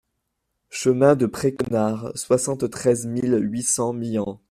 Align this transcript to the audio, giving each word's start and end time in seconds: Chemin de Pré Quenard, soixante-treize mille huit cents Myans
Chemin 0.71 1.15
de 1.15 1.27
Pré 1.27 1.53
Quenard, 1.53 2.11
soixante-treize 2.17 3.05
mille 3.05 3.37
huit 3.39 3.61
cents 3.61 3.93
Myans 3.93 4.39